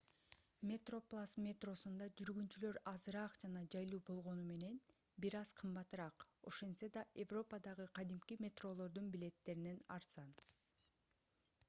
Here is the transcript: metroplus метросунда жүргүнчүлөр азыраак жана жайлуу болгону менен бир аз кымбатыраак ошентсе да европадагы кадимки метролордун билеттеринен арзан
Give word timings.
metroplus 0.69 1.33
метросунда 1.47 2.05
жүргүнчүлөр 2.21 2.79
азыраак 2.91 3.35
жана 3.43 3.61
жайлуу 3.75 3.99
болгону 4.07 4.45
менен 4.47 4.79
бир 5.25 5.37
аз 5.41 5.51
кымбатыраак 5.59 6.25
ошентсе 6.53 6.89
да 6.97 7.03
европадагы 7.25 7.87
кадимки 7.99 8.39
метролордун 8.47 9.11
билеттеринен 9.17 9.85
арзан 9.99 10.33